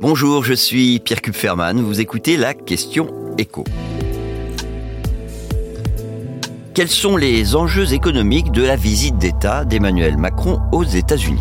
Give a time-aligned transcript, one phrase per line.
[0.00, 1.80] Bonjour, je suis Pierre Kupferman.
[1.80, 3.64] Vous écoutez la question écho.
[6.72, 11.40] Quels sont les enjeux économiques de la visite d'État d'Emmanuel Macron aux États-Unis?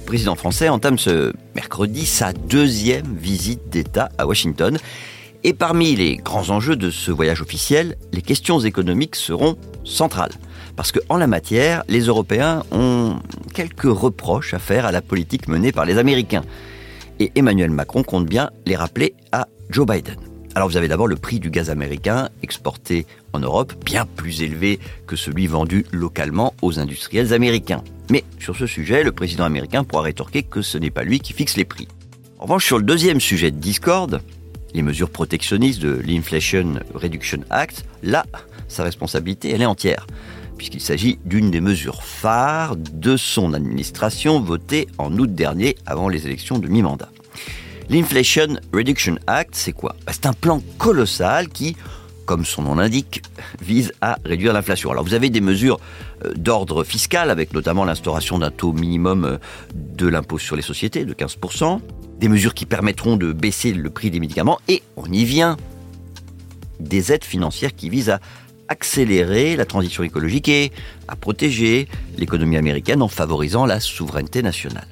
[0.00, 4.76] Le président français entame ce mercredi sa deuxième visite d'État à Washington.
[5.44, 10.32] Et parmi les grands enjeux de ce voyage officiel, les questions économiques seront centrales.
[10.76, 13.16] Parce qu'en la matière, les Européens ont
[13.52, 16.44] quelques reproches à faire à la politique menée par les Américains.
[17.20, 20.16] Et Emmanuel Macron compte bien les rappeler à Joe Biden.
[20.54, 24.80] Alors vous avez d'abord le prix du gaz américain exporté en Europe, bien plus élevé
[25.06, 27.82] que celui vendu localement aux industriels américains.
[28.10, 31.32] Mais sur ce sujet, le président américain pourra rétorquer que ce n'est pas lui qui
[31.32, 31.88] fixe les prix.
[32.38, 34.20] En revanche, sur le deuxième sujet de discorde,
[34.74, 38.26] les mesures protectionnistes de l'Inflation Reduction Act, là,
[38.68, 40.06] sa responsabilité, elle est entière
[40.62, 46.24] puisqu'il s'agit d'une des mesures phares de son administration votée en août dernier avant les
[46.24, 47.10] élections de mi-mandat.
[47.90, 49.96] L'Inflation Reduction Act, c'est quoi?
[50.06, 51.76] Bah, C'est un plan colossal qui,
[52.26, 53.22] comme son nom l'indique,
[53.60, 54.92] vise à réduire l'inflation.
[54.92, 55.80] Alors vous avez des mesures
[56.24, 59.38] euh, d'ordre fiscal, avec notamment l'instauration d'un taux minimum euh,
[59.74, 61.80] de l'impôt sur les sociétés de 15%,
[62.20, 65.56] des mesures qui permettront de baisser le prix des médicaments, et on y vient,
[66.78, 68.20] des aides financières qui visent à
[68.72, 70.72] accélérer la transition écologique et
[71.06, 74.88] à protéger l'économie américaine en favorisant la souveraineté nationale.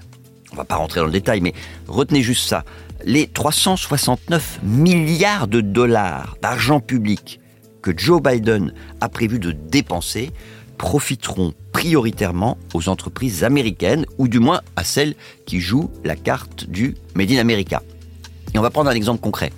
[0.51, 1.55] On ne va pas rentrer dans le détail, mais
[1.89, 2.65] retenez juste ça.
[3.05, 7.41] Les 369 milliards de dollars d'argent public
[7.81, 10.31] que Joe Biden a prévu de dépenser
[10.77, 15.15] profiteront prioritairement aux entreprises américaines, ou du moins à celles
[15.47, 17.83] qui jouent la carte du Made in America.
[18.53, 19.53] Et on va prendre un exemple concret.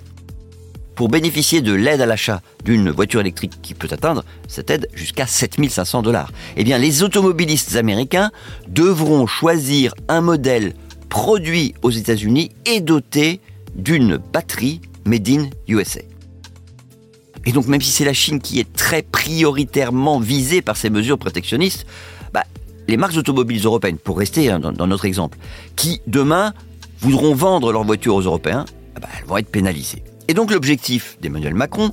[0.95, 5.25] Pour bénéficier de l'aide à l'achat d'une voiture électrique qui peut atteindre cette aide jusqu'à
[5.25, 8.31] 7500 dollars, eh bien les automobilistes américains
[8.67, 10.73] devront choisir un modèle
[11.09, 13.41] produit aux États-Unis et doté
[13.75, 16.01] d'une batterie made in USA.
[17.45, 21.17] Et donc même si c'est la Chine qui est très prioritairement visée par ces mesures
[21.17, 21.87] protectionnistes,
[22.33, 22.43] bah,
[22.87, 25.37] les marques automobiles européennes, pour rester dans, notre exemple,
[25.75, 26.53] qui demain
[26.99, 28.65] voudront vendre leurs voitures aux Européens,
[28.95, 30.03] ah bah, elles vont être pénalisées.
[30.27, 31.91] Et donc l'objectif d'Emmanuel Macron,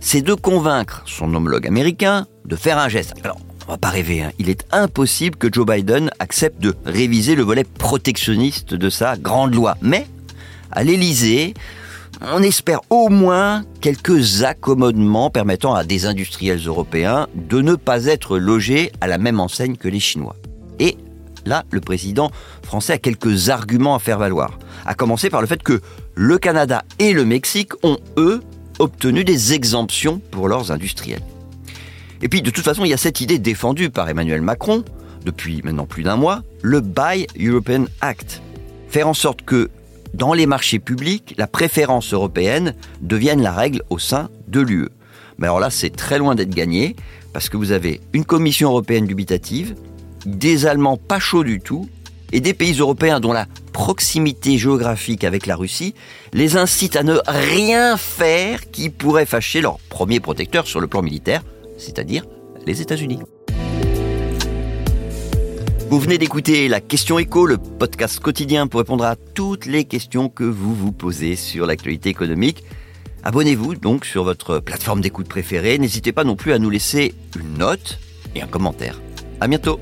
[0.00, 3.14] c'est de convaincre son homologue américain de faire un geste.
[3.24, 4.32] Alors, on va pas rêver, hein.
[4.38, 9.54] il est impossible que Joe Biden accepte de réviser le volet protectionniste de sa grande
[9.54, 9.76] loi.
[9.82, 10.06] Mais,
[10.70, 11.54] à l'Élysée,
[12.22, 18.38] on espère au moins quelques accommodements permettant à des industriels européens de ne pas être
[18.38, 20.36] logés à la même enseigne que les Chinois.
[20.78, 20.96] Et
[21.44, 22.30] là, le président
[22.62, 24.58] français a quelques arguments à faire valoir.
[24.86, 25.80] À commencer par le fait que
[26.20, 28.42] le Canada et le Mexique ont, eux,
[28.80, 31.22] obtenu des exemptions pour leurs industriels.
[32.22, 34.84] Et puis, de toute façon, il y a cette idée défendue par Emmanuel Macron,
[35.24, 38.42] depuis maintenant plus d'un mois, le Buy European Act.
[38.88, 39.70] Faire en sorte que,
[40.12, 44.88] dans les marchés publics, la préférence européenne devienne la règle au sein de l'UE.
[45.38, 46.96] Mais alors là, c'est très loin d'être gagné,
[47.32, 49.76] parce que vous avez une Commission européenne dubitative,
[50.26, 51.88] des Allemands pas chauds du tout,
[52.32, 55.94] et des pays européens dont la proximité géographique avec la Russie
[56.32, 61.02] les incite à ne rien faire qui pourrait fâcher leur premier protecteur sur le plan
[61.02, 61.42] militaire,
[61.78, 62.24] c'est-à-dire
[62.66, 63.20] les États-Unis.
[65.90, 70.28] Vous venez d'écouter la question écho, le podcast quotidien pour répondre à toutes les questions
[70.28, 72.62] que vous vous posez sur l'actualité économique.
[73.22, 75.78] Abonnez-vous donc sur votre plateforme d'écoute préférée.
[75.78, 77.98] N'hésitez pas non plus à nous laisser une note
[78.34, 79.00] et un commentaire.
[79.40, 79.80] À bientôt.